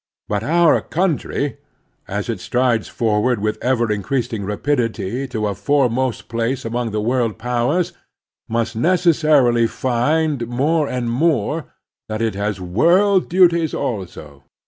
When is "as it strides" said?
2.07-2.87